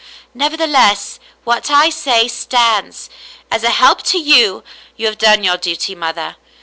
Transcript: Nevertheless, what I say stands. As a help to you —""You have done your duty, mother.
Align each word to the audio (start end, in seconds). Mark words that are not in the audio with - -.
Nevertheless, 0.33 1.19
what 1.43 1.69
I 1.69 1.91
say 1.91 2.27
stands. 2.27 3.07
As 3.51 3.63
a 3.63 3.69
help 3.69 4.01
to 4.05 4.17
you 4.17 4.63
—""You 4.97 5.05
have 5.05 5.19
done 5.19 5.43
your 5.43 5.57
duty, 5.57 5.93
mother. 5.93 6.37